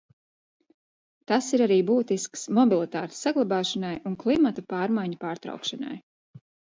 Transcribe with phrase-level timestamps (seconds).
[1.31, 6.01] Tas ir arī būtisks mobilitātes saglabāšanai un klimata pārmaiņu pārtraukšanai.